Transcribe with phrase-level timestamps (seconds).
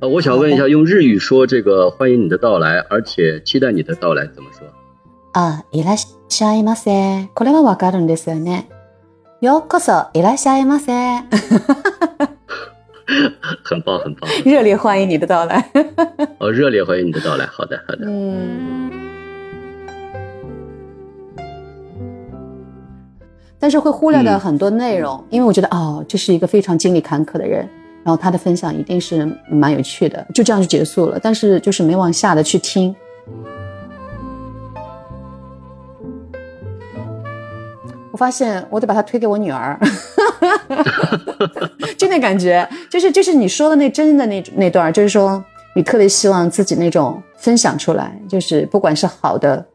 [0.00, 4.66] 呃，我想问一下，用日语说这个欢迎你的到来，而且期待你的到来怎么说？
[5.34, 7.28] あ、いらっしゃいませ。
[7.34, 8.68] これはわかるんですよね。
[9.42, 11.22] ようこそいらっしゃいませ。
[13.64, 14.28] 很棒，很棒。
[14.44, 15.70] 热烈欢迎你的到来。
[16.38, 17.44] 哦，热烈欢迎你的到来。
[17.46, 18.06] 好的，好的。
[18.06, 18.73] 嗯。
[23.65, 27.67] 但是会忽略掉很多内容，因为我觉得哦，这是一个非常经历坎坷的人，
[28.03, 31.19] 然后他的分享一定是蛮有趣的，就这样就结束了。
[31.19, 32.95] 但是就是没往下的去听。
[38.11, 39.79] 我发现我得把它推给我女儿，
[41.97, 45.43] 就那感觉，就是就是你说的那真的那那段，就是说
[45.75, 49.65] 你特别希望自己那种分享出来，就是不管是好的，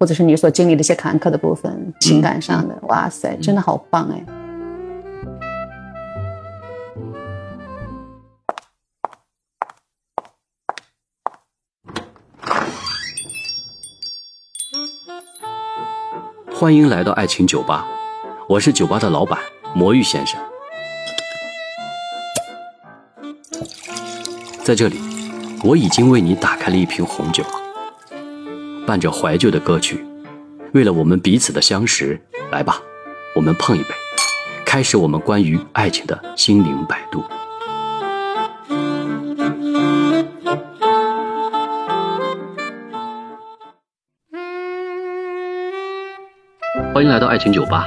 [0.00, 4.24] 或者是你所经历的一些坎坷的部分，情感上的，哇塞，真的好棒哎！
[16.50, 17.86] 欢迎来到爱情酒吧，
[18.48, 19.38] 我是酒吧的老板
[19.74, 20.40] 魔芋先生。
[24.64, 24.98] 在这里，
[25.62, 27.44] 我已经为你打开了一瓶红酒，
[28.90, 30.04] 伴着怀旧的歌曲，
[30.74, 32.82] 为了我们彼此的相识，来吧，
[33.36, 33.90] 我们碰一杯，
[34.66, 37.22] 开始我们关于爱情的心灵摆渡。
[46.92, 47.86] 欢迎来到爱情酒吧。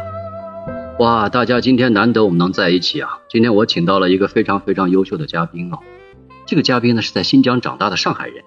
[1.00, 3.20] 哇，大家今天难得我们能在一起啊！
[3.30, 5.80] 今天我请到了一个非常非常优秀的嘉宾哦。
[6.46, 8.43] 这个嘉宾呢是在新疆长大的上海人，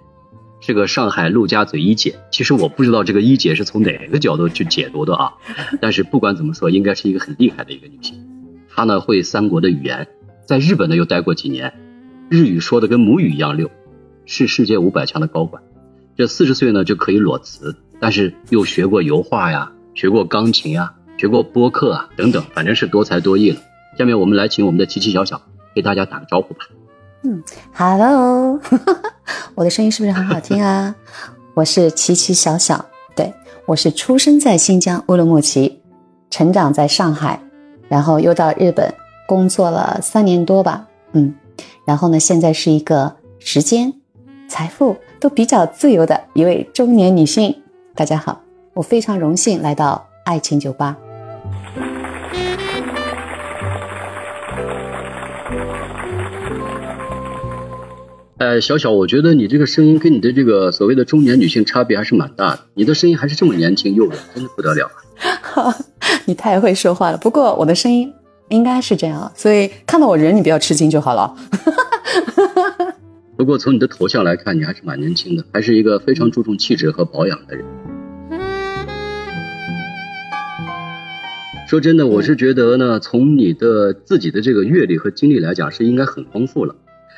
[0.66, 2.16] 是个上海陆家嘴一姐。
[2.32, 5.34] 其实我不知道这个一姐是从哪个角度去解读的啊。
[5.80, 8.16] 但是不管怎么说，应该是一个很厉害的一个女性。
[8.74, 10.08] 她呢会三国的语言，
[10.44, 11.72] 在日本呢又待过几年，
[12.28, 13.70] 日语说的跟母语一样溜，
[14.24, 15.62] 是世界五百强的高管。
[16.16, 19.70] 这四十岁呢就可以裸辞，但是又学过油画呀。
[19.94, 23.60] 学过钢琴呀，学过播客啊，等等，反正是多才多艺了。
[23.96, 25.40] 下面我们来请我们的琪琪小小
[25.76, 26.66] 给大家打个招呼吧。
[27.22, 27.42] 嗯
[27.74, 28.60] ，Hello，
[29.54, 30.94] 我的声音是不是很好听啊？
[31.54, 32.84] 我是琪琪小小，
[33.16, 33.32] 对
[33.66, 35.80] 我是出生在新疆乌鲁木齐，
[36.30, 37.40] 成长在上海，
[37.88, 38.92] 然后又到日本
[39.26, 40.86] 工作了三年多吧。
[41.12, 41.34] 嗯，
[41.84, 43.92] 然后呢，现在是一个时间、
[44.48, 47.62] 财富都比较自由的一位中年女性。
[47.94, 48.40] 大家好。
[48.74, 50.94] 我非常荣幸来到爱情酒吧。
[58.38, 62.60] 呃，小小，我觉得你这个声音跟你的这个所谓的中年女性差别还是蛮大的。
[62.74, 64.90] 你的声音还是这么年轻诱人，真的不得了
[65.54, 65.74] 啊！
[66.26, 67.16] 你太会说话了。
[67.16, 68.12] 不过我的声音
[68.50, 71.34] 应该是这样，所以看到我人你不要吃惊就好了。
[73.38, 77.64] 不过从你的头像来看，你还是蛮年轻的，还是一个非常注重气质和保养的人。
[81.66, 86.76] 说真的，我是觉得呢，从你的自己的这个阅历和经历来讲，是应该很丰富了。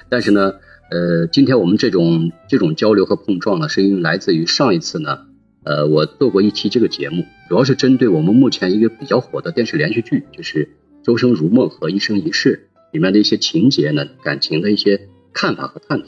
[0.09, 0.55] 但是呢，
[0.91, 5.26] 呃，今天我们这种这种交流和碰撞呢，是因为来自于上一次呢，
[5.62, 10.65] 呃，我做过一期这个节目，主要是针对我们目前一个比较火的电视连续剧，就是
[11.04, 16.06] 《周生如梦》和《一生一世》里面的一些情节呢，感情的一些看法和探讨。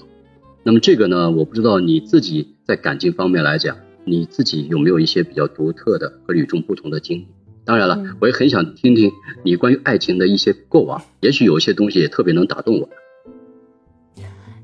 [0.63, 3.77] 那么这个呢，我不知道你自己在感情方面来讲，
[4.07, 7.27] 你自己有没有一些比较独特的和与众不同的经历？
[7.67, 9.13] 当然了，我也很想听听
[9.45, 12.89] 你关于爱情的一些过往，也许有一些东西也特别能打动我。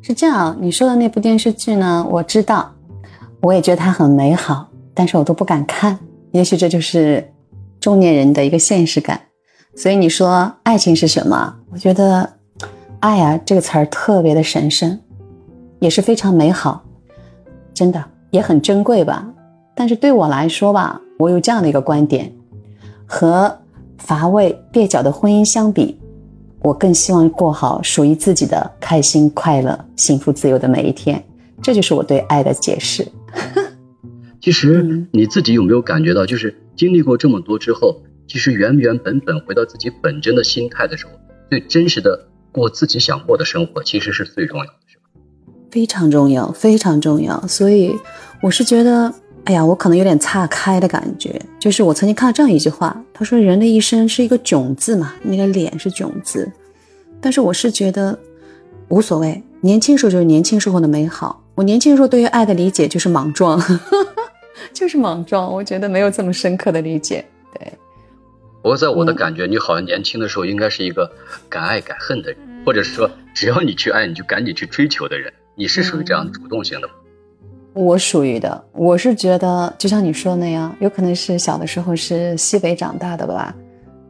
[0.06, 2.06] 是这样，你说的那部电视剧呢？
[2.08, 2.72] 我知道，
[3.40, 5.98] 我也觉得它很美好，但是我都不敢看。
[6.30, 7.32] 也许这就是
[7.80, 9.20] 中年人的一个现实感。
[9.74, 11.56] 所以你说爱情是什么？
[11.72, 12.34] 我觉得，
[13.00, 14.96] 爱啊这个词儿特别的神圣，
[15.80, 16.84] 也是非常美好，
[17.74, 19.26] 真的也很珍贵吧。
[19.74, 22.32] 但是对我来说吧，我有这样的一个观点。
[23.04, 23.58] 和
[23.98, 25.98] 乏味蹩脚的婚姻相比，
[26.66, 31.24] 我更希望过好属于自己的开心、快乐、幸福、自由的每一天。
[31.62, 33.06] 这就是我对爱的解释。
[34.42, 41.12] 其实你自己有没有感觉到，就是经历过这么多之后，其实原原本本回到自己本真的心态的时候，
[41.48, 45.04] 最真实的过自己想过的生活，其实是最重要的，是吧？
[45.70, 47.46] 非常重要，非常重要。
[47.46, 47.94] 所以
[48.42, 49.14] 我是觉得。
[49.46, 51.40] 哎呀，我可能有点岔开的感觉。
[51.60, 56.50] 就是我曾经看到这样一句话，他说：“人的一生是一个囧字嘛，那个脸是囧字。”
[57.22, 58.18] 但是我是觉得
[58.88, 61.40] 无所谓，年轻时候就是年轻时候的美好。
[61.54, 63.62] 我年轻时候对于爱的理解就是莽撞，
[64.74, 65.52] 就是莽撞。
[65.52, 67.24] 我觉得没有这么深刻的理解。
[67.54, 67.72] 对，
[68.62, 71.08] 不过在我的感觉，你好像年轻的时候应该是一个
[71.48, 75.32] 敢爱敢恨的人，或者是说只要你去爱，你就赶紧去追求的人。
[75.54, 76.94] 你是属于这样主动型的吗？
[77.76, 83.54] 我属于的，我是觉得就像你说的那样，有可能是小的时候是西北长大的吧，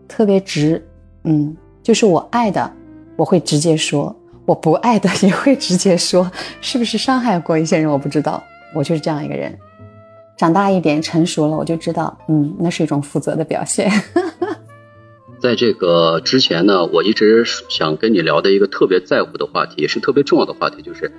[0.07, 0.81] 特别直，
[1.25, 2.73] 嗯，就是我爱的
[3.17, 4.15] 我会直接说，
[4.45, 6.31] 我不爱的也会直接说，
[6.61, 8.41] 是不是伤害过一些人我不知道，
[8.73, 9.53] 我就是这样一个人。
[10.37, 13.91] 长大一点成熟了，我就知道，嗯，那是一种负责的表现。
[15.43, 21.12] 在这个之前呢，我一直想跟你聊的一个特别在乎的话题，也是特别重要的话题，就是，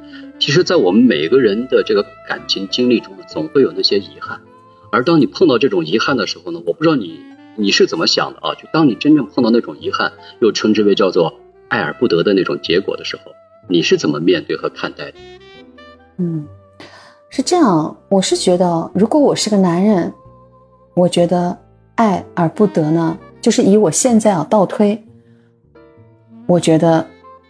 [0.47, 4.39] 其实，在我们每个人的这个感情经历中，总会有那些遗憾。
[4.93, 7.19] 而当你碰到这种遗憾的时候呢，我不知道你
[7.57, 8.55] 你是怎么想的啊？
[8.55, 11.33] 就当你真正碰到那种遗憾，又称之为叫做
[11.67, 13.33] 爱而不得的那种结果的时候，
[13.67, 15.17] 你是怎么面对和看待的？
[16.15, 16.47] 嗯。
[17.27, 20.13] 是这样，我是觉得，如果我是个男人，
[20.93, 21.57] 我觉得
[21.95, 25.03] 爱而不得呢，就是以我现在啊倒推，
[26.47, 27.05] 我觉得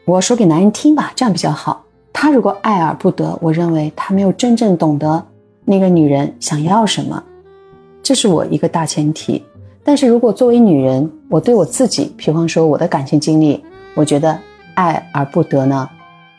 [0.06, 1.86] 我说给男人听吧，这样比较好。
[2.20, 5.24] 他如果爱而不得，我认为他没有真正懂得
[5.64, 7.24] 那个女人想要什么，
[8.02, 9.46] 这是我一个大前提。
[9.84, 14.36] 但是如果作为女人，我对我自己，比方说我的感情经历，我觉得
[14.74, 15.88] 爱而不得呢，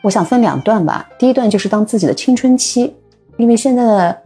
[0.01, 1.07] 我想分两段吧。
[1.17, 2.93] 第一段就是当自己的青春期。
[3.37, 4.17] 因为现在的，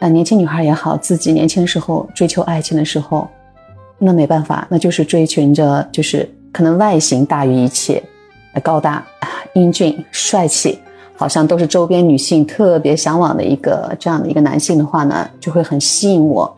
[0.00, 3.26] 呃，年轻女孩也好，自己年轻时候追求爱情的时候，
[3.96, 8.02] 那没办法，那就是追寻着，就是可能外形大于一切，
[8.60, 9.04] 高大、
[9.54, 10.78] 英俊、帅气，
[11.16, 16.54] 好像都是周边女性特别向往的一个这样的一个男性的话呢，就会很吸引我。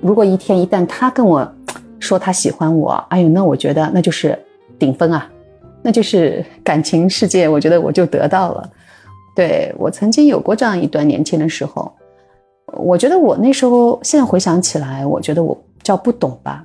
[0.00, 1.50] 如果一天一旦他跟我
[1.98, 4.38] 说他喜欢我，哎呦，那我觉得那就是
[4.78, 5.30] 顶峰啊，
[5.82, 8.70] 那就是感情世界，我觉得我就得到了。
[9.34, 11.90] 对我曾经有过这样一段年轻的时候，
[12.66, 16.64] 我觉得我那时候现在回想起来，我觉得我叫不懂吧，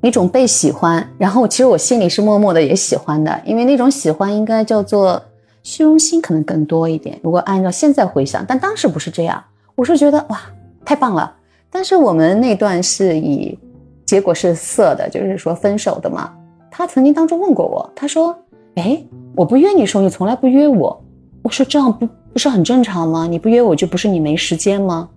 [0.00, 5.20] 一种被喜欢，然后其实我心里是默默的也喜欢的，因为那种喜欢应该叫做
[5.62, 7.18] 虚荣心可能更多一点。
[7.22, 9.42] 如果按照现在回想，但当时不是这样，
[9.74, 10.40] 我是觉得哇
[10.84, 11.34] 太棒了。
[11.70, 13.58] 但是我们那段是以
[14.06, 16.32] 结果是色的，就是说分手的嘛。
[16.70, 18.34] 他曾经当中问过我，他说
[18.76, 19.02] ：“哎，
[19.34, 21.02] 我不约你的时候，你从来不约我。”
[21.42, 23.26] 我说这样不不是很正常吗？
[23.26, 25.08] 你不约我就不是你没时间吗？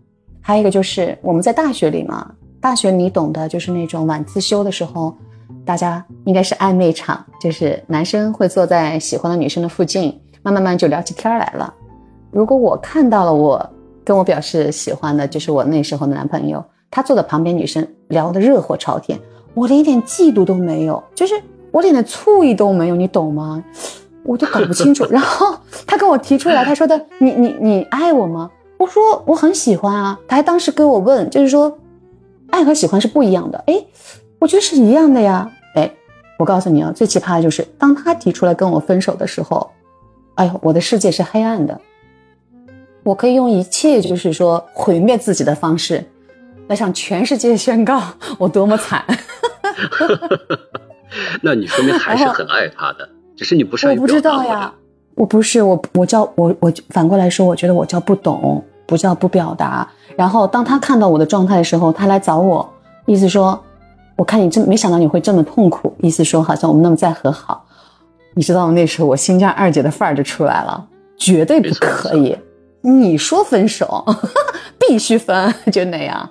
[0.41, 2.29] 还有一个就是我们在大学里嘛，
[2.61, 5.13] 大学你懂的，就是那种晚自修的时候，
[5.65, 11.73] 大家应该是暧昧场，就是男生会坐在喜欢的女生的附近，慢慢慢就聊起天来了。
[12.29, 13.69] 如果我看到了我
[14.05, 19.19] 跟我表示喜欢的，就是我那时候的男朋友，他坐在旁边，女生聊得热火朝天，
[19.55, 21.33] 我连一点嫉妒都没有，就是
[21.71, 23.63] 我连点醋意都没有，你懂吗？
[24.23, 28.51] 我都搞不清楚， 然后他跟我提出来，他说的你你你爱我吗？
[28.77, 30.19] 我说我很喜欢啊。
[30.27, 31.75] 他还当时跟我问，就是说，
[32.51, 33.63] 爱和喜欢是不一样的。
[33.67, 33.83] 哎，
[34.39, 35.51] 我觉得是一样的呀。
[35.75, 35.91] 哎，
[36.37, 39.71] 我告诉你啊，最奇葩的就是当他提出来跟我分手的时候，
[40.35, 41.79] 哎呦，我的世界是黑暗的。
[43.03, 46.03] 我可以用一切就是说毁灭自己的方式，
[46.67, 47.99] 来向全世界宣告
[48.37, 49.03] 我多么惨。
[51.41, 53.09] 那你说明还是很爱他的。
[53.35, 54.71] 只是你不善于我不知道呀，
[55.15, 59.87] 我不是我，我叫我我反过来说，我觉得我叫不懂，不叫不表达。
[60.17, 62.69] 然后当他看到我的状态的时候，他来找我，
[63.05, 63.57] 意思说，
[64.17, 67.63] 我看你这没想到你会这么痛苦，意思说好像我们那么再和好。
[68.33, 72.37] 你知道那时候我新疆二姐的范儿就出来了，绝对不可以。
[72.81, 74.05] 你说分手
[74.77, 76.29] 必须分，就那样。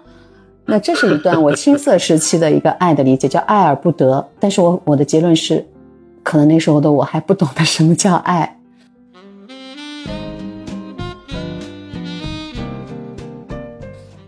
[0.67, 4.29] 那这是一段我青涩时期的一个爱的理解，叫爱而不得。
[4.38, 5.67] 但是我我的结论是。
[6.23, 8.60] 可能那时候的我还不懂得什么叫爱。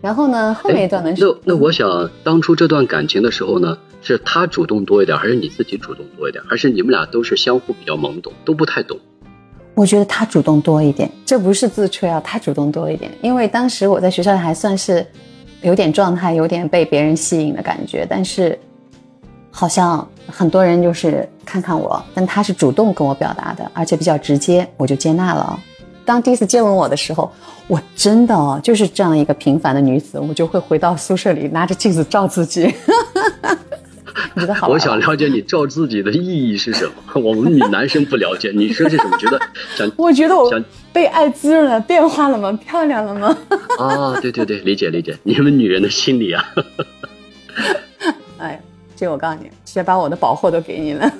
[0.03, 1.13] 然后呢，后面一段呢？
[1.17, 8.99] 那那我想，当初这段感情的时候呢，是他主动多一点，还是你自己主动多一点，还是你们俩都是相互比较懵懂，都不太懂？
[9.75, 13.09] 我觉得他主动多一点，这不是自吹啊，他主动多一点。
[13.21, 15.07] 因为当时我在学校里还算是
[15.61, 18.59] 有点状态，有点被别人吸引的感觉，但是。
[19.55, 25.59] 好像很多人就是看看我，但他是主动跟我表达的，而且比较直接，我就接纳了。
[26.05, 27.31] 当第一次接吻我的时候，
[27.67, 32.71] 我真的哦，就是这样一个平凡的女子，我就会回到宿舍里拿着镜子照自己。
[34.35, 34.67] 你觉得好？
[34.67, 37.21] 我想了解你照自己的意义是什么？
[37.21, 39.17] 我们女男生不了解，你说是什么？
[39.17, 39.39] 觉得
[39.75, 39.89] 想？
[39.97, 40.51] 我觉得我
[40.91, 42.51] 被爱滋润了，变化了吗？
[42.65, 43.37] 漂亮了吗？
[43.79, 46.45] 啊，对对对，理解理解，你们女人的心理啊。
[48.37, 48.61] 哎。
[48.95, 51.11] 这我告诉你，直接把我的宝货都给你了。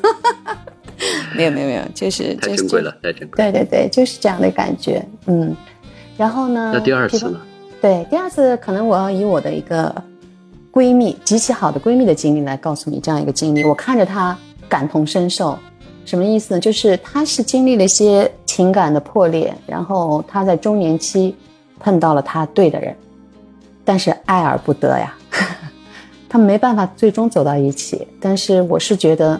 [1.35, 3.37] 没有没有没有，就是太珍贵了，太珍贵。
[3.37, 5.05] 对对对，就是这样的感觉。
[5.27, 5.55] 嗯，
[6.17, 6.71] 然后呢？
[6.73, 7.39] 那第二次呢？
[7.81, 9.93] 对，第二次可能我要以我的一个
[10.71, 13.63] 闺蜜极其好的闺蜜的经历来告诉你这样一个经历。
[13.63, 14.37] 我看着她
[14.69, 15.57] 感同身受，
[16.05, 16.59] 什么意思呢？
[16.59, 21.35] 就是她是经历了一些情感的破裂，然后她在中年期
[21.79, 22.95] 碰到了她对的人，
[23.83, 25.15] 但是爱而不得呀，
[26.29, 28.07] 他们没办法最终走到一起。
[28.19, 29.39] 但是我是觉得。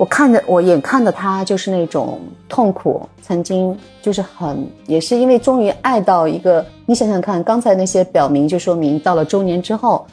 [0.00, 10.06] 我看着，我眼看着他就是那种痛苦，曾经就是很，也是因为终于爱到一个，你想想看，刚才那些表明就说明到了中年之后，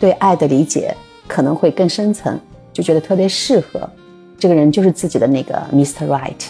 [0.00, 0.92] 对爱的理解
[1.28, 2.36] 可能会更深层，
[2.72, 3.88] 就觉得特别适合，
[4.36, 6.08] 这个人就是自己的那个 Mr.
[6.08, 6.48] Right。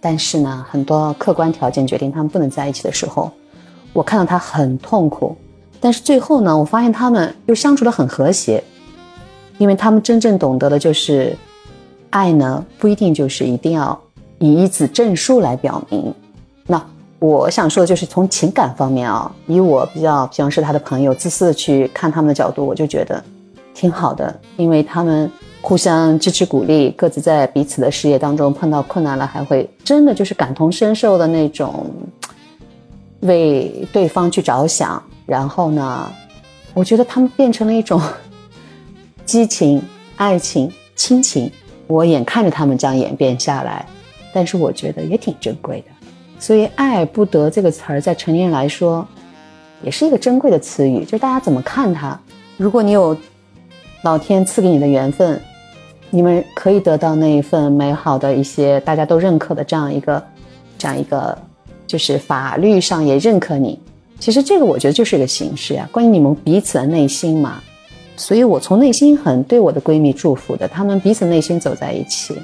[0.00, 3.32] 但是呢，很多客观条件决定他们不能在一起的时候，
[3.92, 5.36] 我看到他很痛苦，
[5.80, 8.62] 但是最后呢，我发现他们又相处的很和谐，
[9.58, 11.36] 因为他们真正懂得的就是。
[12.12, 13.98] 爱呢，不一定就是一定要
[14.38, 16.14] 以一纸证书来表明。
[16.66, 16.80] 那
[17.18, 23.22] 我想说的就是从情感方面啊，以我比较，平时他的朋友，自私的去看他们的角度，我就觉得
[23.72, 25.30] 挺好的，因为他们
[25.62, 31.86] 互相支持鼓励，各自在彼此的事业当中碰到困难了，还会真的就是感同身受的那种，
[33.20, 35.02] 为对方去着想。
[35.24, 36.12] 然后呢，
[36.74, 37.98] 我觉得他们变成了一种
[39.24, 39.82] 激情、
[40.16, 41.50] 爱情、亲情。
[41.92, 43.84] 我眼看着他们这样演变下来，
[44.32, 45.86] 但是我觉得也挺珍贵的。
[46.38, 49.06] 所以“爱而不得”这个词儿，在成年人来说，
[49.82, 51.04] 也是一个珍贵的词语。
[51.04, 52.18] 就是大家怎么看它？
[52.56, 53.16] 如果你有
[54.02, 55.38] 老天赐给你的缘分，
[56.08, 60.22] 你们可以得到那一份美好的一些大家都认可的这样一个、
[60.78, 61.36] 这样一个，
[61.86, 63.78] 就是法律上也认可你。
[64.18, 67.62] 其实这个我觉得就是一个形式呀，关于你们彼此的内心嘛。
[68.16, 72.36] 所以，我从内心很对我的闺蜜祝福的，她们彼此内心走在一起。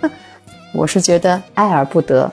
[0.72, 2.32] 我是觉得爱而不得，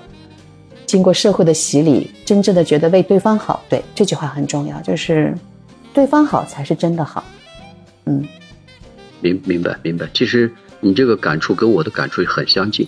[0.85, 5.35] 经过社会的洗礼，真正的觉得为对方好，对这句话很重要，就是
[5.93, 7.23] 对方好才是真的好。
[8.05, 8.25] 嗯，
[9.21, 10.07] 明明白明白。
[10.13, 12.87] 其实你这个感触跟我的感触很相近。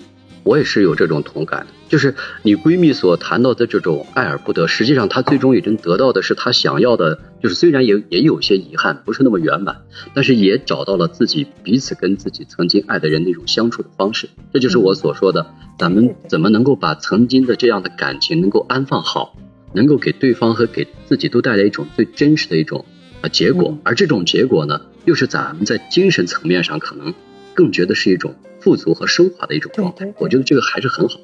[0.49, 9.83] 我也是有这种同感的，就是你闺蜜所谈到的这种爱而不得，实际上她最终已经得到的是她想要的，就是虽然也也有些遗憾，不是那么圆满，
[10.15, 14.27] 但是也找到了自己彼此跟自己曾经爱的人那种相处的方式。
[14.51, 15.45] 这就是我所说的，
[15.77, 19.37] 咱们怎么能够把曾经的这样的感情能够安放好，
[19.73, 22.85] 能够给对方和给自己都带来一种最真实的一种
[23.21, 27.13] 啊结果，而这种结果呢，又是咱们在精神层面上可能
[27.53, 28.33] 更觉得是一种。
[28.61, 31.15] 富足和升华的一种状态，我觉得这个还是很好，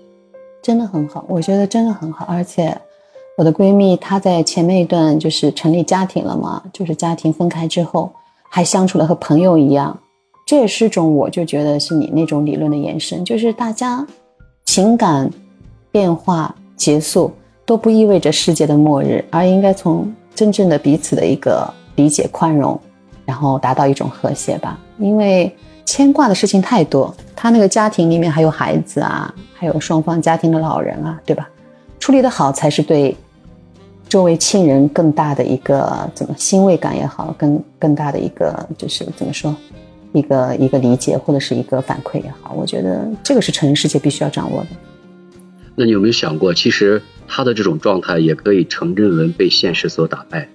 [0.61, 1.25] 真的很好。
[1.27, 2.75] 我觉得真的很好，而且
[3.37, 8.11] 我的闺蜜她在前面一段就是成立家庭了嘛，就是家庭分开之后
[8.49, 9.99] 还相处的和朋友一样，
[10.45, 14.05] 这也是种我就觉得是你那种理论的延伸，就是大家
[14.65, 15.29] 情感
[15.91, 17.31] 变化结束
[17.65, 22.79] 都不意味着世界的末日，而应该从真正的彼此的一个理解宽容，
[23.25, 25.53] 然后达到一种和谐吧，因为。
[25.85, 31.47] 牵挂的事情太多，他那个家庭里面还有孩子啊，还有双方家庭的老人啊，对吧？
[31.99, 33.15] 处理的好才是对
[34.09, 39.55] 周围亲人更大的一个怎么欣慰感也好，更更大的一个就是怎么说，
[40.11, 44.67] 一个一个理解或者是一个反馈也好，我觉得这个是成人世界必须要掌握的。
[45.75, 50.47] 那你有没有想过，其实他的这种状态也可以成认为被现实所打败？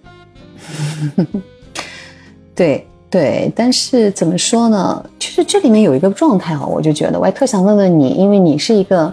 [2.55, 2.87] 对。
[3.11, 5.05] 对，但是怎么说呢？
[5.19, 9.13] 其实这里面有一个状态啊，我就觉得我还特想问问你，因为你是一个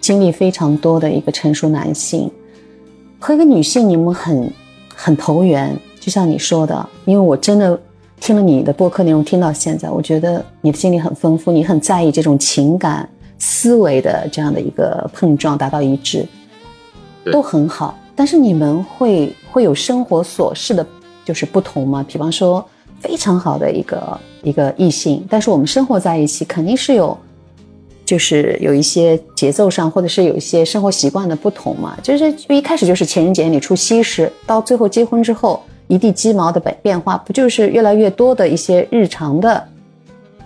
[0.00, 2.30] 经历非常多的一个成熟男性，
[3.18, 4.48] 和一个女性，你们很
[4.94, 5.76] 很投缘。
[5.98, 7.76] 就像你说的，因为我真的
[8.20, 13.08] 听了你的播客内容听到现在，我觉得你的经历很丰富，你很在意这种情感
[13.40, 16.24] 思维的这样的一个碰撞，达到一致，
[17.32, 17.98] 都很好。
[18.14, 20.86] 但是你们会会有生活琐事的，
[21.24, 22.06] 就是不同吗？
[22.06, 22.64] 比方说。
[23.02, 27.18] 非常好的一个一个异性，但是我们生活在一起，肯定是有，
[28.04, 31.98] 就是有一些节奏上，或者是有一些生活习惯的不同嘛。
[32.00, 39.62] 就是一开始就是情人节你出西施，到最后结婚之后一地鸡毛的变变化，不就是越来越多的一些日常的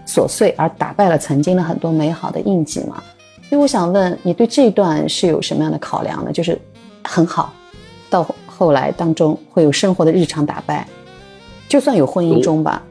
[0.06, 3.02] 琐碎，而打败了曾经的很多美好的印记嘛？
[3.48, 6.32] 所以我想问你，对这一段是有什么样的考量呢？
[6.32, 6.58] 就是
[7.04, 7.52] 很好，
[8.08, 10.86] 到后来当中会有生活的日常打败。
[11.68, 12.84] 就算有婚姻中吧，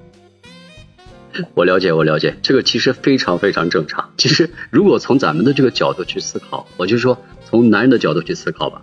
[1.53, 4.09] 我了解，我了解，这个其实非常非常正常。
[4.17, 8.81] 其实，如果从咱们的这个角度去思考，我就说从男人的角度去思考吧。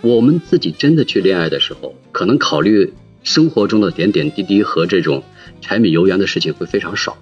[0.00, 2.92] 我们自己真的去恋爱的时候，可能考虑
[3.24, 5.24] 生活中的点点滴滴和这种
[5.60, 7.18] 柴米油盐的事情会非常少，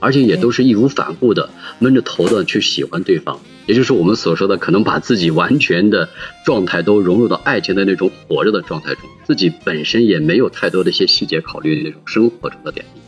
[0.00, 6.08] 而且也都是义无反顾的闷着头的去喜欢对方，也就是我们所说的可能把自己完全的
[6.44, 13.00] 状态都融入到爱情的那种火热的状态中，自己本身也没有太多的一些细节考虑那种生活中的点滴。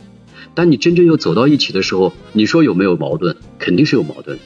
[0.53, 3.37] 当你真正又走到一起的时候，你说有没有矛盾？
[3.57, 4.37] 肯定是有矛盾。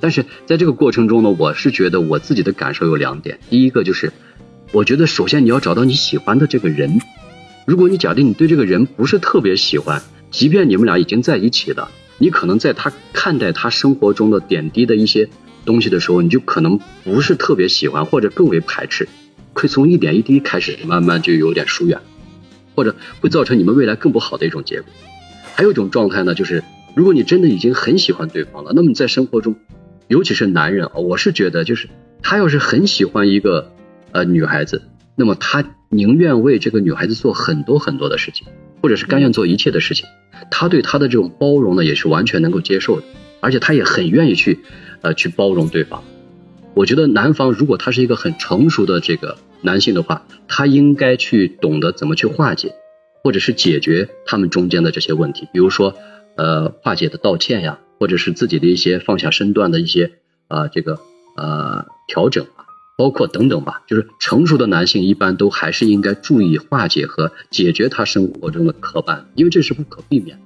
[0.00, 3.38] 但是在这个过程中呢，我是觉得我自己的感受有两点。
[3.48, 4.12] 第一个就是，
[4.72, 6.98] 我觉得首先你要找到你喜欢的这个人。
[7.66, 10.02] 如果你假定你对这个人不是特别喜欢，
[10.32, 11.88] 即便你们俩已经在一起了，
[12.18, 15.28] 你可能在他看待他生活中的点滴的一些
[15.64, 19.08] 东西的时候，你就可能不是特别喜欢，或者更为排斥，
[19.52, 22.00] 会从一点一滴开始，慢慢就有点疏远，
[22.74, 24.92] 或者会造成你们未来更不好的一种结果。
[25.54, 26.62] 还有一种状态呢，就是
[26.94, 29.56] 如果你真的已经很喜欢对方了，那么你在生活中。
[30.08, 31.88] 尤其是男人啊，我是觉得，就是
[32.22, 33.72] 他要是很喜欢一个
[34.10, 34.82] 呃女孩子，
[35.16, 38.46] 那么他宁愿为这个女孩子做很多很多的事情，
[38.82, 40.04] 或者是甘愿做一切的事情。
[40.50, 43.06] 他对她的这种包容呢，也是完全能够接受的，
[43.40, 44.58] 而且他也很愿意去
[45.02, 46.02] 呃去包容对方。
[46.74, 52.74] 我觉得男方如果他是一个很成熟的这个男性的话，他应该去懂得怎么去化解，
[53.22, 55.94] 或者是解决他们中间的这些问题，比如说
[56.36, 57.78] 呃化解的道歉呀。
[58.00, 60.10] 或者是自己的一些放下身段的一些
[60.48, 60.98] 啊，这个
[61.36, 62.66] 呃调整啊，
[62.98, 70.42] 包括等等吧，就是成熟的男性一般都还是应该注意化解和解决他生活中的磕绊，因为这是不可避免的。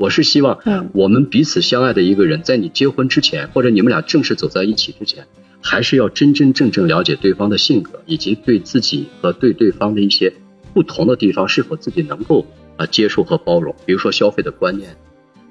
[0.00, 0.58] 我是希望，
[0.94, 5.26] 我们彼此相爱的一个人，在你结婚之前，或者你们俩正式走在一起之前，
[5.60, 10.32] 还是要真真正正了解对方的性格，以及对自己和对对方的一些
[10.72, 12.46] 不同的地方是否自己能够
[12.78, 14.96] 啊接受和包容，比如说消费的观念，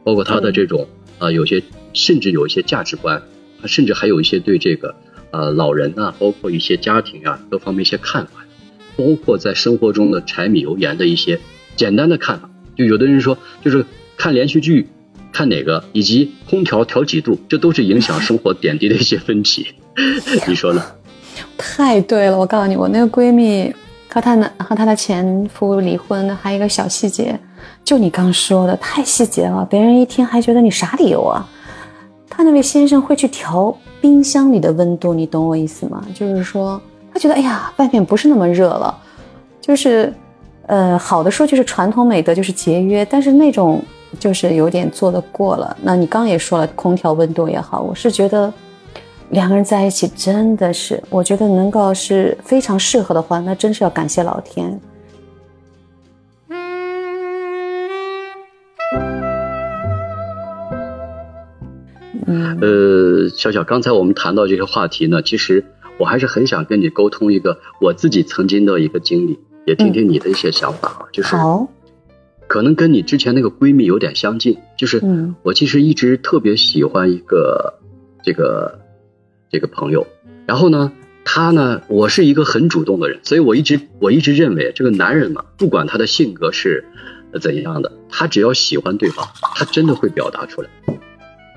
[0.04, 0.88] 包括他的这种。
[1.20, 1.62] 啊，有些
[1.94, 3.22] 甚至有一些价值观，
[3.66, 4.96] 甚至还有一些对这个
[5.32, 8.46] 呃老人啊，包括一些家庭啊各方面一些看法，
[8.96, 11.42] 包括在生活中的柴米油盐的一些
[11.76, 12.50] 简单的看法。
[12.78, 13.86] 就有的人说，就是
[14.20, 14.86] 看连续剧，
[15.32, 19.66] 看哪个，以及空调调几度，这都是影响生活点滴的一些分歧。
[20.46, 20.84] 你说呢？
[21.58, 23.74] 太对了，我告诉你，我那个闺蜜
[24.10, 27.40] 和她男和她的前夫离婚，还有一个小细节。
[27.86, 31.48] 就你刚说的太细节了，别人一听还觉得你啥理由啊？
[32.30, 36.06] 他那位先生会去调冰箱里的温度，你懂我意思吗？
[36.14, 36.80] 就是说
[37.14, 38.94] 他觉得哎呀，外面不是那么热了，
[39.62, 40.14] 就是，
[40.68, 43.82] 呃，好的说就是传统美德就是节约，但是那种
[44.18, 45.76] 就是有点做得过了。
[45.82, 48.52] 那你刚也说了，空调温度也好，我是觉得
[49.30, 54.80] 两个人在一起真的是，我觉得能够是非常适合的话，那真是要感谢老天。
[62.32, 65.66] 嗯呃，小小，刚才我们谈到这些话题呢，其实
[65.98, 71.06] 我还是很想跟你沟通一个我自己曾经的一个经历，也听听你的一些想法啊。
[71.12, 71.36] 就是，
[72.50, 75.00] 可能跟你之前那个闺蜜有点相近，就是
[75.44, 77.76] 我其实一直特别喜欢一个
[78.24, 78.80] 这个
[79.52, 80.08] 这个朋友，
[80.48, 80.92] 然后呢，
[81.24, 86.84] 他呢，我是一个很主动的人，所以我一直我一直认为这个男人嘛，不管他的性格是
[87.40, 90.70] 怎样的，他只要喜欢对方，他真的会表达出来。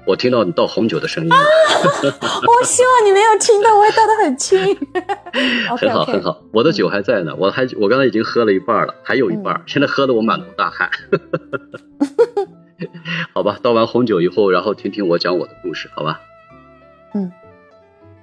[0.04, 4.58] 我听到你倒红酒的声音了， 我希望你没有听到，我也倒的很轻。
[5.78, 10.90] 很好很好，我的酒还在呢，我还我刚才已经喝了一半了，还有一半，现在喝的我满头大汗。
[13.32, 16.20] 好吧，倒完红酒以后，然后听听我讲我的故事，好吧？
[17.14, 17.30] 嗯，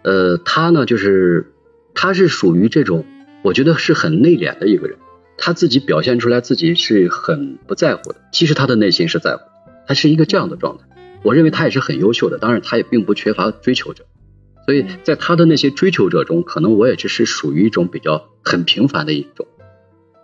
[0.04, 1.54] 呃，他呢，就是
[1.96, 3.06] 他是属于这种，
[3.42, 4.98] 我觉得是很内敛的一个人，
[5.38, 9.44] 他自己表现出来自己是很不在乎的，其实他的内心是在乎，
[9.88, 10.84] 他是一个这样的状态。
[11.24, 14.06] 我认为他也是很优秀的，当然他也并不缺乏追求者，
[14.66, 19.48] 所以在他的那些追求者中，可能我也只是属于一种比较很平凡的一种。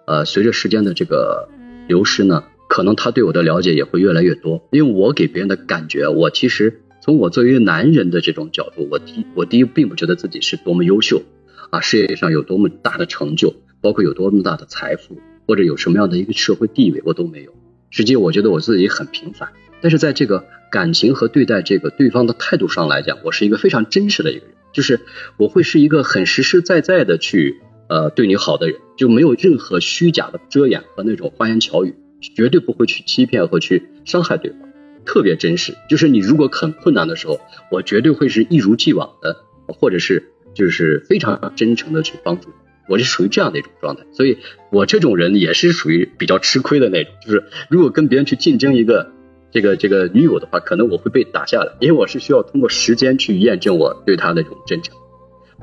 [0.08, 1.50] 呃，随着时间的这个
[1.88, 4.64] 流失呢，可能他对我的了解也会越来越多。
[4.72, 11.24] 因为我给别人的感觉，我其实从我作为一个男人的这种角度，我第我第一并不觉得自己是多么优秀
[11.72, 17.52] 啊，事业上有多么大的成就，包括有多么大的财富，或者有什么样的一个社会地位，我都没有。
[17.90, 19.50] 实际我觉得我自己很平凡。
[19.82, 25.02] 但是在这个感情和对待这个对方的态度上来讲，我是一个非常真实的一个人，就是
[25.38, 31.96] 我会是一个很实实在在的去呃对你好的人，就没有任何虚假的遮掩和那种花言巧语，
[32.36, 34.60] 绝对不会去欺骗和去伤害对方，
[35.06, 35.76] 特别真实。
[35.88, 37.40] 就是你如果很困难的时候，
[37.72, 42.56] 我绝对会是一如既往的，或者是就是非常真诚的去帮助你，
[42.90, 44.04] 我是属于这样的一种状态。
[44.12, 44.40] 所以
[44.72, 49.15] 我这种人也是属于比较吃亏的那种，就是如果跟别人去竞争一个。
[49.56, 54.94] 这个这个女友的话，可能我会被打下来，因为我是需要通过时间去验证我对她那种真诚。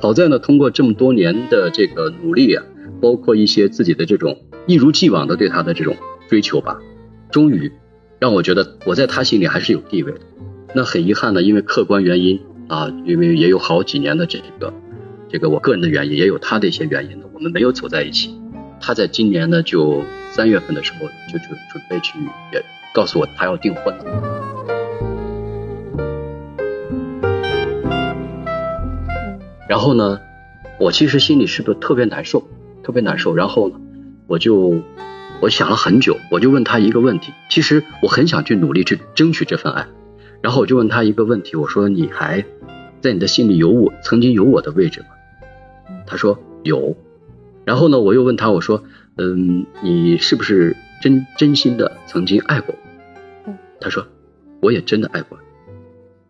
[0.01, 2.65] 好在呢，通过这么多年的这个努力啊，
[3.03, 5.95] 包括一些自己的这种一如既往的对她的这种
[6.27, 6.79] 追求吧，
[7.31, 7.71] 终于
[8.19, 10.21] 让我觉得我在他心里还是有地位的。
[10.75, 14.73] 那很遗憾呢，因为客观原因啊，因为也有好几年的这个
[15.29, 18.35] 这个我个人的原因，也有他的一些原因呢，我们没有走在一起。
[18.81, 21.01] 他在今年呢，就三月份的时候
[21.31, 22.19] 就准准备去，
[22.55, 24.05] 也告诉我他要订婚了。
[29.69, 30.21] 然后呢，
[30.79, 32.47] 我其实心里是不是特别难受，
[32.83, 33.35] 特别难受。
[33.35, 33.81] 然后呢，
[34.27, 34.83] 我就
[35.41, 37.33] 我想了很久，我就问他一个问题。
[37.49, 39.87] 其实我很想去努力去争取这份爱。
[40.43, 42.45] 然后我就问他一个问题，我说：“你还
[43.01, 45.07] 在你的心里有我曾经有我的位置吗？”
[46.07, 46.97] 他说有。
[47.65, 48.83] 然后呢，我又问他，我说
[49.17, 52.79] ：“嗯，你是不是真真心的曾经爱过我？”
[53.83, 54.07] 他说
[54.63, 55.39] ：“我也真的爱过。”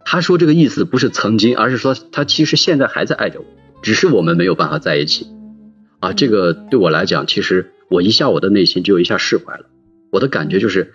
[0.05, 3.47] 他说这个意思不是曾经，而是说他其实现在还在爱着我，
[3.83, 5.27] 只是我们没有办法在一起。
[6.01, 9.67] 啊，这个对我来讲，其实我一下我的内心就一下释怀了。
[10.11, 10.93] 我的感觉就是，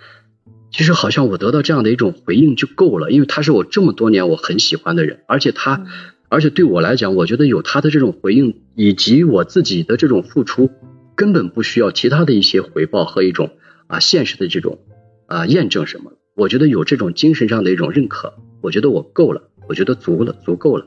[0.70, 5.86] 其实好像我得到这样的一种回应就够了，因为他是我这么多年我很喜欢的人，而且他，
[6.28, 10.70] 而且对我来讲，我觉得有他的这种回应以及我自己的这种付出，
[11.16, 13.52] 根本不需要其他的一些回报和一种
[13.88, 14.80] 啊现实的这种
[15.28, 16.12] 啊验证什么。
[16.38, 18.36] 我觉得有这种精神上的一种认可。
[18.62, 20.86] 我觉得我够了，我觉得足了，足够了。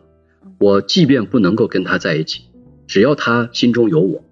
[0.59, 2.45] 我即便不能够跟他在一起，
[2.87, 4.25] 只要他心中有我，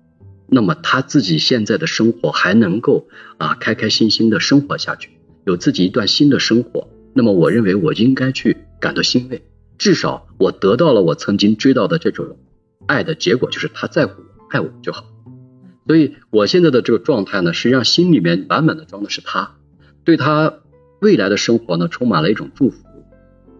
[0.46, 5.10] 那么他自己现在的生活还能够啊开开心心的生活下去，
[5.44, 6.88] 有自己一段新的生活。
[7.14, 9.42] 那么我认为我应该去感到欣慰，
[9.76, 12.36] 至少我得到了我曾经追到的这种
[12.86, 15.04] 爱的结果，就是他在乎我，爱我就好。
[15.88, 19.56] 所以我现在的这个状态呢，实际上心里面满满的装的是他，
[20.04, 20.54] 对他
[21.00, 22.84] 未来的生活呢充满了一种祝福。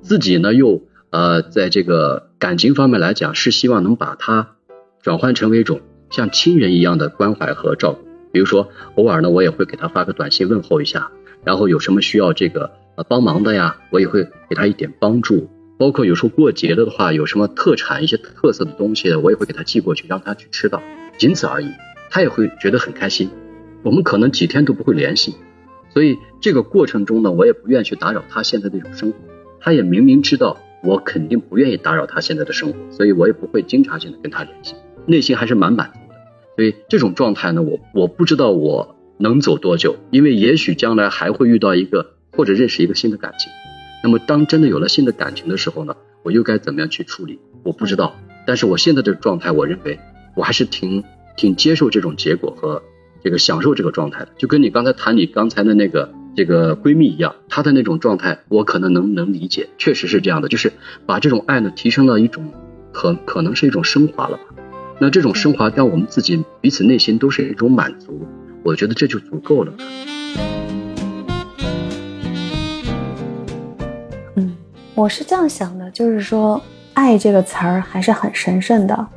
[0.00, 4.56] 自己呢，又呃，在这个感情方面来讲，是希望能把他
[5.02, 8.06] 转换成为一种像亲人一样的关怀和照顾。
[8.30, 11.10] 比如说，偶尔呢，我也会给他发个短信问候一下，
[11.44, 15.48] 然后有什么需要这个呃帮忙的呀，我也会给他一点帮助。
[15.78, 20.82] 包括有时候过节了的话，有什么特产、一些特色的东西，我也会给他寄过去，让他去吃到，
[21.16, 21.70] 仅此而已。
[22.10, 23.30] 他也会觉得很开心。
[23.82, 25.36] 我们可能几天都不会联系，
[25.90, 29.18] 所以这个过程中呢，我也不愿意去打扰他现在这种生活。
[29.60, 34.74] 他也明明知道我肯定不愿意打扰他现在的生活，所以我也不会经常性的跟他联系，
[35.06, 36.14] 内心还是蛮满足的。
[36.56, 43.50] 所以这种状态呢，我我不知道我能走多久，因为也许将来还会遇到一个或者认识一个新的感情。
[44.04, 47.40] 那么当真的有了新的感情的时候呢，我又该怎么样去处理？
[47.64, 48.14] 我不知道。
[48.46, 49.98] 但是我现在的状态，我认为
[50.36, 51.02] 我还是挺
[51.36, 52.82] 挺接受这种结果和
[53.22, 54.28] 这个享受这个状态的。
[54.38, 56.12] 就跟你刚才谈你刚才的那个。
[56.36, 60.72] 这个闺蜜一样，她的那种状态，我可能能能理解，确实是这样的，就是
[61.04, 62.52] 把这种爱呢提升到一种
[62.92, 64.44] 可可能是一种升华了吧。
[65.00, 68.24] 那这种升华，让我们自己彼此内心都是一种满足，
[68.62, 69.72] 我觉得这就足够了。
[74.36, 74.56] 嗯，
[74.94, 76.62] 我是这样想的，就是说
[76.94, 79.08] 爱这个词儿还是很神圣的。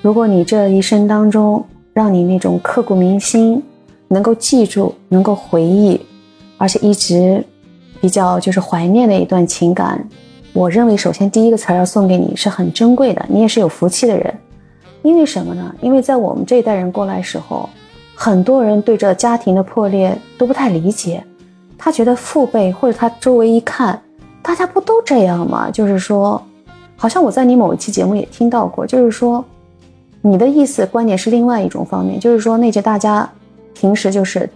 [0.00, 1.66] 如果你这一生当中
[1.98, 3.60] 让你那种刻骨铭心，
[4.06, 6.00] 能够记住，能够回忆。
[6.56, 7.44] 而且一直
[8.00, 10.08] 比较就是怀念的一段情感，
[10.52, 14.32] 我认为首先第一个词要送给你是很珍贵的，你也是有福气的人。
[15.02, 15.74] 因为什么呢？
[15.80, 17.68] 因为在我们这一代人过来时候，
[18.14, 21.24] 很多人对这家庭的破裂都不太理解，
[21.76, 24.00] 他觉得父辈或者他周围一看，
[24.40, 25.68] 大家不都这样吗？
[25.68, 26.40] 就是说，
[26.96, 29.44] 好像我在你某一期节目也听到过，就是说，
[30.22, 33.28] 你的意思观点是另外一种方面，就是说那些大家
[33.74, 34.48] 平时就是。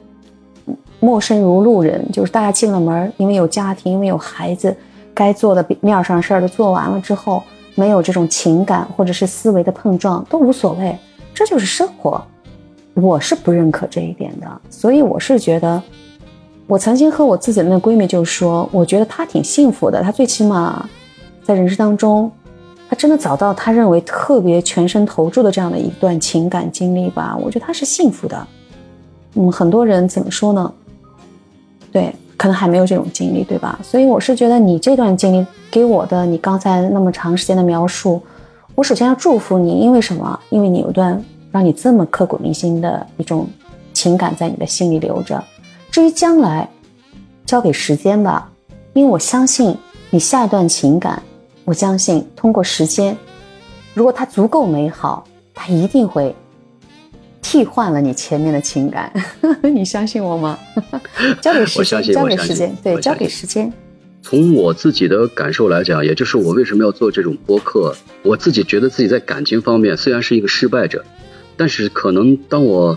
[1.04, 4.72] 陌生如路人，就是大家进了门，因为有家庭，因为有孩子，
[5.12, 7.42] 该做的面上事儿都做完了之后，
[7.74, 10.96] 没有这种情感或者是思维的碰撞都无所谓，
[11.34, 12.22] 这就是生活。
[12.94, 15.82] 我是不认可这一点的，所以我是觉得，
[16.68, 20.88] 我曾经和我自己的那闺蜜就说，我觉得她挺幸福的，她最起码
[21.42, 22.30] 在人生当中，
[22.92, 28.46] 他真的找到他认为特别全身投注的这样的一段情感经历吧，我觉得他是幸福的。
[29.32, 30.70] 嗯，很多人怎么说呢？
[31.90, 33.78] 对，可能还没有这种经历，对吧？
[33.82, 38.20] 所以我是觉得你这段经历给我的，你刚才那么长时间的描述，
[38.74, 40.38] 我首先要祝福你，因为什么？
[40.50, 41.18] 因为你有段
[41.50, 43.48] 让你这么刻骨铭心的一种
[43.94, 45.42] 情感在你的心里留着。
[45.90, 46.68] 至于将来，
[47.46, 48.52] 交给时间吧，
[48.92, 49.74] 因为我相信
[50.10, 51.22] 你下一段情感，
[51.64, 53.16] 我相信通过时间，
[53.94, 56.34] 如果它足够美好，它一定会。
[57.44, 59.12] 替换了你前面的情感，
[59.62, 60.58] 你相信我吗？
[61.40, 63.70] 交给时间，交给时间，对，交给时间。
[64.22, 71.04] 从我自己的感受来讲，也就是我为什么要做这种播客，我自己觉得自己在感情方面虽然是一个失败者，
[71.56, 72.96] 但是可能当我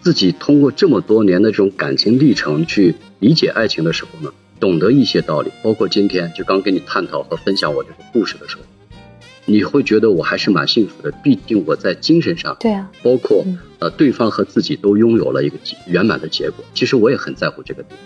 [0.00, 8.62] 自己通过这么多年的这种感情历程去理解爱情的时候呢，懂得一些道理，包括今天就刚跟你探讨和分享我这个故事的时候，
[9.46, 11.10] 你会觉得我还是蛮幸福的。
[11.24, 13.44] 毕竟我在精神上，对啊，包括
[13.78, 16.64] 呃对方和自己都拥有了一个圆满的结果。
[16.74, 17.98] 其实我也很在乎这个点。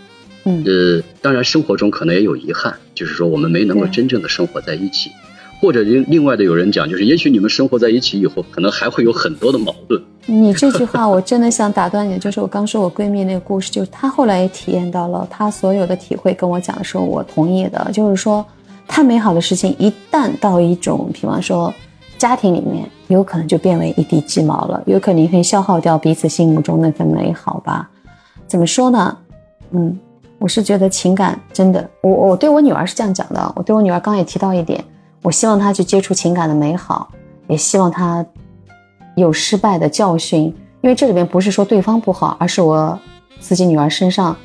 [0.44, 5.10] 嗯，呃，当然生活中可能也有遗憾，就是说我们没能够真正的生活在一起。
[5.60, 10.02] 或者另另外的有人讲，就是也许你们生活在一起以后，可能还会有很多的矛盾。
[10.26, 18.44] 你这句话我真的想打断你，就是我刚说我闺蜜那个故事，就是她后来也体验到了，她所有的体会跟我讲的时候，我同意的，就是说，
[18.88, 21.72] 太美好的事情一旦到一种，比方说
[22.16, 27.88] 家庭里面，有可能就变为一地鸡毛了，有可能会消耗掉彼此心目中那份美好吧？
[28.46, 29.16] 怎么说呢？
[29.72, 29.98] 嗯，
[30.38, 34.82] 我是觉得情感真的，我我对我女儿是这样讲的，我对我女儿刚也提到一点。
[35.24, 37.10] 我希望他去接触情感的美好，
[37.48, 38.24] 也希望他
[39.16, 43.00] 有失败的教训，因为这里边不是说对方不好，而是我
[43.40, 44.36] 自己女儿身上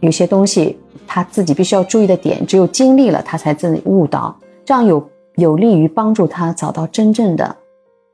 [0.00, 7.56] 有些东西，她自己必须要注意的点，只有经历了，她才自己悟到，这样有有利于帮助她找到真正的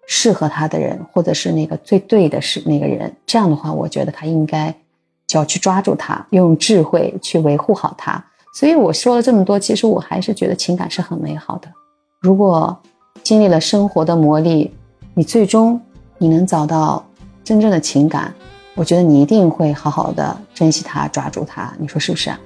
[0.06, 3.12] 适合她的人，或者是那个最对的是那个人。
[3.26, 4.72] 这样的话，我觉得她应该
[5.26, 8.24] 就要去抓住他，用智慧去维护好他。
[8.54, 11.68] 所以我说了这么多，其实我还是觉得情感是很美好的。
[12.20, 12.78] 如果
[13.22, 14.70] 经历了生活的磨砺，
[15.14, 15.80] 你最终
[16.18, 17.02] 你能找到
[17.42, 18.34] 真正的情感，
[18.74, 21.72] 我觉得你一定会好好的珍惜它，抓住它。
[21.78, 22.38] 你说是不是啊？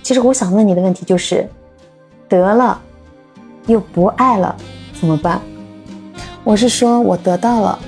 [0.00, 1.44] 其实我想问你的问题就是，
[2.28, 2.80] 得了
[3.66, 4.54] 又不爱了
[5.00, 5.40] 怎么办？
[6.44, 7.78] 我是说我得到了，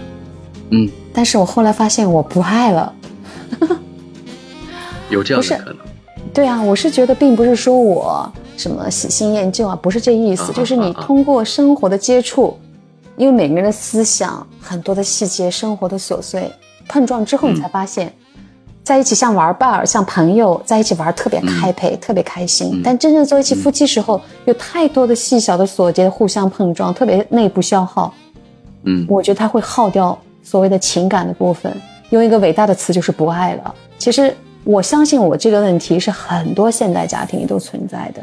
[0.71, 2.93] 嗯，但是我后来发现我不爱了。
[5.09, 5.77] 有这样的可能，
[6.35, 12.59] 对啊，我是觉得并不是说我什么喜新厌旧啊，不是这意思，就是你通过生活的接触，
[13.17, 16.51] 因为每个人的思想很多的细节、生活的琐碎
[16.89, 18.13] 碰撞之后，你才发现，
[18.85, 28.13] 在一起像玩伴儿、像朋友在一起玩特别开配、特别开心，但真正做一起夫妻时候，有太多的细小的琐节互相碰撞，特别内部消耗。
[28.85, 31.75] 嗯，我觉得它会耗掉所谓的情感的部分。
[32.11, 33.75] 用一个伟大的词就是不爱了。
[33.99, 34.35] 其实。
[34.69, 38.23] 我相信我这个问题是很多现代家庭里都存在的，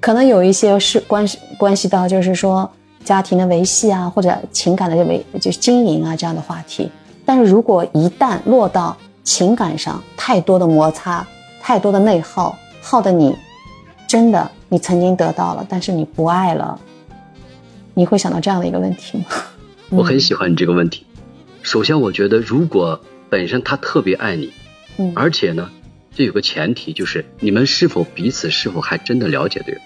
[0.00, 2.66] 可能有一些是关系关系到就是说
[3.04, 6.90] 家庭的维系啊，或者情感的维就是经营啊这样的话题。
[7.26, 11.26] 但是如果一旦落到情感上，太多的摩擦，
[11.60, 13.36] 太多的内耗，耗的你
[14.08, 16.80] 真的你曾经得到了，但是你不爱了，
[17.92, 19.24] 你会想到这样的一个问题吗？
[19.92, 21.04] 我很喜欢你这个问题。
[21.60, 24.50] 首先，我觉得如果本身他特别爱你，
[24.96, 25.68] 嗯，而且呢。
[26.14, 29.84] 这有个前提，就是你们是否彼此是否还真的了解对方。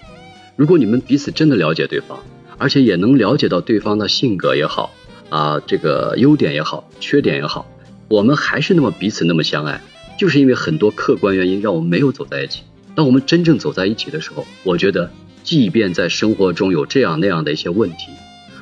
[0.55, 2.19] 如果你们彼此真的了解对方，
[2.57, 4.91] 而且也能了解到对方的性格也好，
[5.29, 7.69] 啊，这个优点也好，缺点也好，
[8.07, 9.81] 我们还是那么彼此那么相爱，
[10.17, 12.63] 就是因为很多客观原因让我们没有走在一起。
[12.95, 15.11] 当我们真正走在一起的时候，我觉得，
[15.43, 18.07] 即便在生活中有这样那样的一些问题，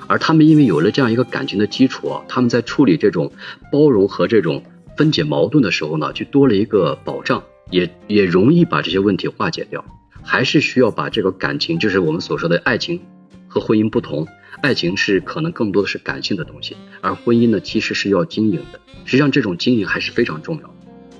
[0.08, 3.32] 而他们因为有了这样一个感情的基础啊，他们在处理这种
[3.72, 4.62] 包容和这种
[4.98, 7.42] 分解矛盾的时候呢，就多了一个保障。
[7.72, 9.84] 也也容易把这些问题化解掉，
[10.24, 13.02] 还是需要把这个感情，就是我们所说的爱情
[13.48, 14.28] 和婚姻不同，
[14.62, 20.74] 爱情是可能更多的是感性的东西，而婚姻呢其实是要经营的，实际上这种经营还是非常重要的。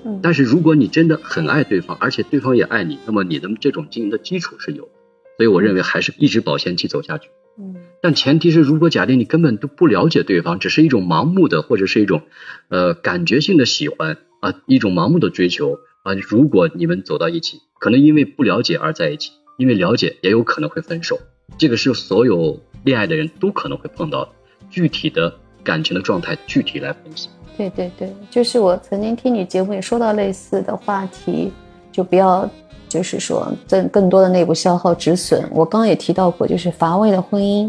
[0.04, 4.88] 嗯，但是如果你真的很爱对方，而且对方也爱你，那么你的这种经营的基础是有，
[5.36, 7.28] 所以我认为还是一直保鲜期走下去。
[7.58, 12.22] 嗯，但前提是如果假定你根本都不了解对方，只是一种盲目的或者是一种
[12.68, 15.78] 呃感觉性的喜欢啊，一种盲目的追求。
[16.06, 21.18] 啊，如果你们走到一起，可能因为不了解而在一起，因为了解也有可能会分手。
[21.58, 24.30] 这个是所有恋爱的人都可能会碰到的，
[24.70, 27.28] 具体的感情的状态具体来分析。
[27.56, 31.50] 对对对，就是我曾经听你节目也说到类似的话题，
[31.90, 32.48] 就不要
[32.88, 35.44] 就是说增更多的内部消耗止损。
[35.50, 37.68] 我刚刚也提到过，就是乏味的婚姻，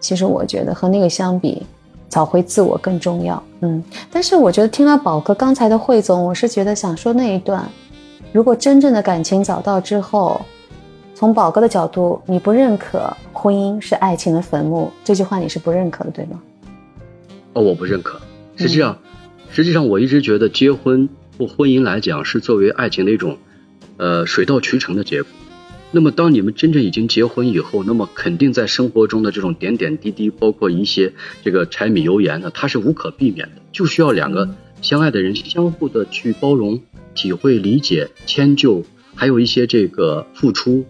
[0.00, 1.62] 其实我觉得和那个相比。
[2.16, 7.62] 找回自我更重要，嗯，但是我觉得听了宝哥刚才的汇总，我是觉得想说那一段，
[8.32, 10.40] 如果真正的感情找到之后，
[11.14, 16.40] 从宝哥的角度，你不认可婚姻是爱情的坟墓，这句话你是不认可的，对吗？
[17.52, 18.18] 哦，我不认可。
[18.56, 18.96] 实际上，
[19.50, 23.36] 实际上我一直觉得结婚或婚姻来讲是作为爱情的一种，
[23.98, 25.30] 呃，水到渠成的结果。
[25.92, 36.82] 那么，当你们真正已经结婚以后，那么肯定在生活中的这种点点滴滴，包括一些这个柴米油盐呢，它是无可避免的，就需要两个相爱的人相互的去包容、
[37.14, 40.84] 体会、理解、迁就，还有一些这个付出，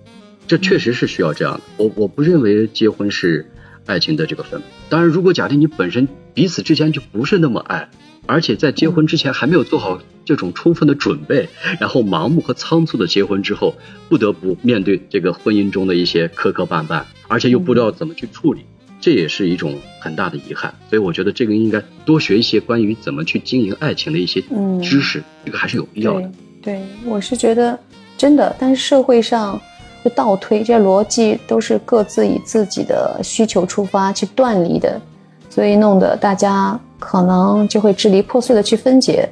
[0.49, 1.61] 这确实是需要这样的。
[1.77, 3.47] 我我不认为结婚是
[3.85, 4.61] 爱情的这个坟。
[4.89, 7.91] 当然，如果假定你本身彼此之间就不是那么爱，
[8.27, 11.49] 而且在结婚之前还没有做好这种充分的准备，
[11.81, 13.75] 然后盲目和仓促的结婚之后，
[14.09, 18.67] 不得不面对这个婚姻中的一些磕磕绊绊，而且又不知道怎么去处理，
[19.01, 20.75] 这也是一种很大的遗憾。
[20.91, 24.43] 所以我觉得这个应该多学一些关于怎么去经营爱情的一些
[24.83, 26.31] 知识，这个还是有必要的。
[26.61, 27.79] 对，我是觉得
[28.19, 29.61] 真的，但是社会上
[30.05, 35.01] 就倒推这些逻辑都是各自以自己的需求出发去断离的。
[35.49, 39.29] 所以弄得大家可能就会支离破碎的去分解，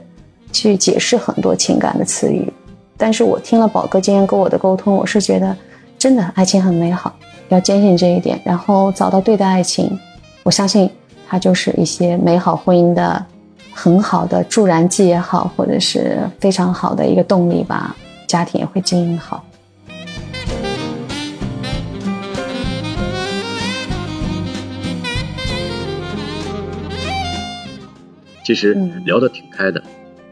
[0.52, 2.52] 去解释很多情感的词语。
[2.96, 5.56] 但是我听了宝哥今天跟我的沟通，我是觉得
[5.98, 7.12] 真的爱情很美好，
[7.48, 9.98] 要坚信这一点，然后找到对的爱情，
[10.42, 10.88] 我相信
[11.26, 13.24] 它就是一些美好婚姻的
[13.72, 17.96] 很好的助燃剂也好，或者是非常好的一个动力吧，
[18.28, 19.44] 家庭也会经营好。
[28.44, 29.82] 其实聊得挺开的，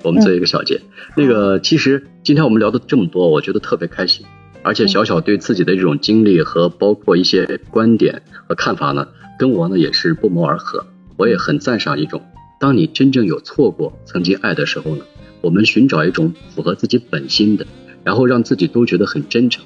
[0.02, 0.80] 我们做一个小结。
[1.16, 4.24] 那个，其实今天我们聊的这么多，我觉得特别开心。
[4.62, 10.86] 而且小小对自己的这种经历和包括一些观点和看法呢，跟我呢也是不谋而合。
[11.16, 12.22] 我也很赞赏一种，
[12.60, 15.04] 当你真正有错过曾经爱的时候呢，
[15.40, 17.66] 我们寻找一种符合自己本心的，
[18.04, 19.64] 然后让自己都觉得很真诚，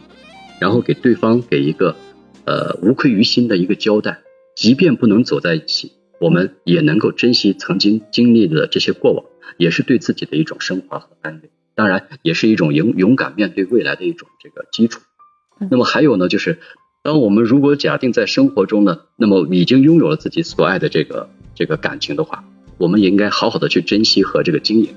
[0.58, 1.94] 然后给对方给一个
[2.46, 4.20] 呃无愧于心的一个交代，
[4.54, 5.92] 即便不能走在一起。
[6.18, 9.24] 我们也能够珍惜曾经经历的这些过往，
[9.58, 15.00] 也是对自己的一种升华和安慰，当然也是一种勇勇敢面对未来的一种这个基础。
[15.70, 16.58] 那么还有呢，就是
[17.02, 22.44] 当我们如果假定在生活中呢，那么已经拥有了自己所爱的这个这个感情的话，
[22.78, 24.88] 我们也应该好好的去珍惜和这个经营，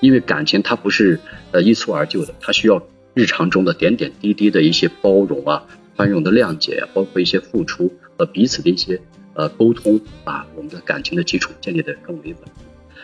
[0.00, 1.20] 因为感情它不是
[1.52, 2.82] 呃一蹴而就的，它需要
[3.14, 5.64] 日常中的点点滴滴的一些包容啊、
[5.96, 9.00] 宽容的谅解，包括一些付出和彼此的一些。
[9.34, 12.50] 呃，沟通把我们的感情的基础建立的更为稳固。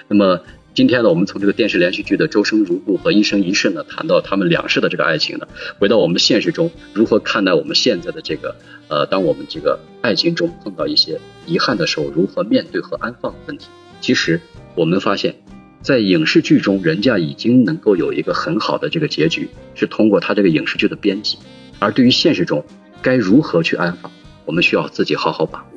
[0.09, 0.41] 那么
[0.73, 8.55] 今天呢，我们从这个电视连续剧的《周生如故》和《一生一世》呢，谈到他们两世的这个爱情呢，回到我们现实中，如何看待我们现在的这个
[8.89, 13.67] 呃，当我们这个爱情中碰到一些遗憾的时候，如何面对和安放问题？
[14.01, 14.41] 其实
[14.77, 15.35] 我们发现，
[15.83, 21.37] 在影视剧中，人家已经能够有一个很好的这个结局，是通过他这个影视剧的编辑。
[21.81, 22.65] 而对于现实中
[23.03, 24.11] 该如何去安放，
[24.45, 25.70] 我们需要自己好好把握。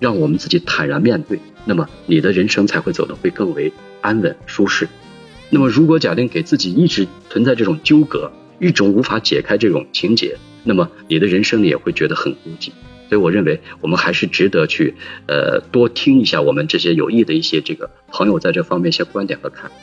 [0.00, 4.88] 让我们自己坦然面对，那么你的人生才会走得会更为安稳舒适。
[5.50, 12.70] 那么如果假定给自己一直存在这种纠葛，一种无法解开这种情节，那么你的人生也会觉得很孤寂。
[13.08, 14.94] 所以我认为我们还是值得去
[15.26, 19.76] 呃多听一下我们这些有益的一些这个朋友在这方面一些观点和看法。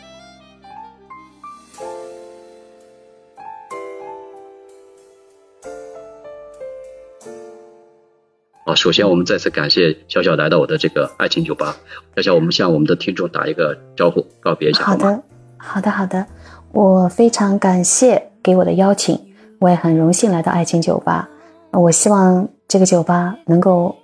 [8.68, 11.78] 好，首先我们再次感谢笑笑来到我的这个爱情酒吧。
[12.18, 14.84] 笑笑，我们向我们的听众打一个招呼，告别一下。
[14.84, 15.24] 好的，
[15.56, 16.26] 好的，好的。
[16.74, 19.18] 我非常感谢给我的邀请，
[19.60, 21.30] 我也很荣幸来到爱情酒吧。
[21.72, 23.96] 我希望这个酒吧能够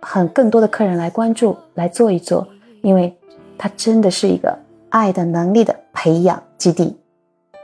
[0.00, 2.44] 很更多的客人来关注，来坐一坐，
[2.82, 3.16] 因为
[3.56, 6.96] 它真的是一个爱的能力的培养基地。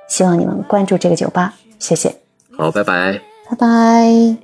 [0.06, 2.14] 希望你们关注这个酒吧，谢谢。
[2.56, 4.43] 好，拜拜，拜拜。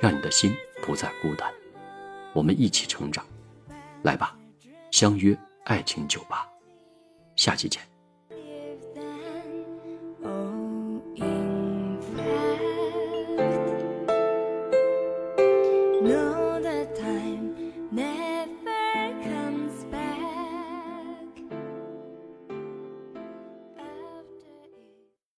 [0.00, 1.52] 让你的心不再孤单，
[2.32, 3.24] 我们一起成长，
[4.02, 4.36] 来吧，
[4.90, 6.48] 相约爱情酒吧，
[7.36, 7.82] 下期见。